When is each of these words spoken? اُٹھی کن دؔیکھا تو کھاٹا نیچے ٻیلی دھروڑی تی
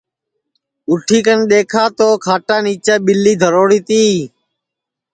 اُٹھی 0.89 1.19
کن 1.25 1.39
دؔیکھا 1.49 1.83
تو 1.97 2.07
کھاٹا 2.25 2.57
نیچے 2.65 2.95
ٻیلی 3.05 3.33
دھروڑی 3.41 3.79
تی 3.87 4.03